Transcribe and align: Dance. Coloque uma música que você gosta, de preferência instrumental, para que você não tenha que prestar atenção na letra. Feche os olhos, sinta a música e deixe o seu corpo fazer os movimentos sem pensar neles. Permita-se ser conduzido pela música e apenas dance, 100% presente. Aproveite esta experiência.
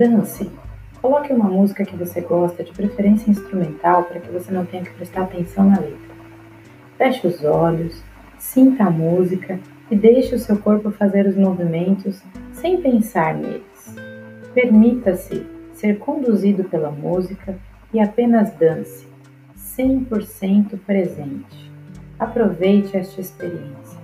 Dance. 0.00 0.50
Coloque 1.02 1.30
uma 1.30 1.44
música 1.44 1.84
que 1.84 1.94
você 1.94 2.22
gosta, 2.22 2.64
de 2.64 2.72
preferência 2.72 3.30
instrumental, 3.30 4.04
para 4.04 4.18
que 4.18 4.32
você 4.32 4.50
não 4.50 4.64
tenha 4.64 4.82
que 4.82 4.94
prestar 4.94 5.24
atenção 5.24 5.68
na 5.68 5.78
letra. 5.78 6.16
Feche 6.96 7.26
os 7.26 7.44
olhos, 7.44 8.02
sinta 8.38 8.84
a 8.84 8.90
música 8.90 9.60
e 9.90 9.94
deixe 9.96 10.34
o 10.34 10.38
seu 10.38 10.56
corpo 10.56 10.90
fazer 10.90 11.26
os 11.26 11.36
movimentos 11.36 12.22
sem 12.54 12.80
pensar 12.80 13.34
neles. 13.34 13.94
Permita-se 14.54 15.46
ser 15.74 15.98
conduzido 15.98 16.64
pela 16.64 16.90
música 16.90 17.58
e 17.92 18.00
apenas 18.00 18.50
dance, 18.54 19.06
100% 19.54 20.78
presente. 20.86 21.70
Aproveite 22.18 22.96
esta 22.96 23.20
experiência. 23.20 23.99